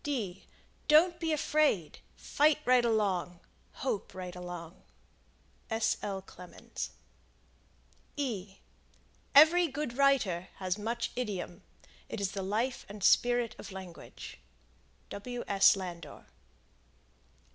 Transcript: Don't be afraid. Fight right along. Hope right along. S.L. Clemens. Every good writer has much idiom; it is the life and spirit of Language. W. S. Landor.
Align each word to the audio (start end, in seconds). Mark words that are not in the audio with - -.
Don't 0.87 1.19
be 1.19 1.31
afraid. 1.31 1.99
Fight 2.15 2.57
right 2.65 2.83
along. 2.83 3.39
Hope 3.85 4.15
right 4.15 4.35
along. 4.35 4.81
S.L. 5.69 6.23
Clemens. 6.23 6.89
Every 9.35 9.67
good 9.67 9.95
writer 9.99 10.47
has 10.55 10.75
much 10.79 11.11
idiom; 11.15 11.61
it 12.09 12.19
is 12.19 12.31
the 12.31 12.41
life 12.41 12.83
and 12.89 13.03
spirit 13.03 13.55
of 13.59 13.71
Language. 13.71 14.39
W. 15.11 15.43
S. 15.47 15.75
Landor. 15.75 16.25